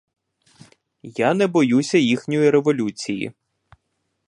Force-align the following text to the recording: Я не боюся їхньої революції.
Я 1.03 1.33
не 1.33 1.47
боюся 1.47 1.97
їхньої 1.97 2.49
революції. 2.49 3.31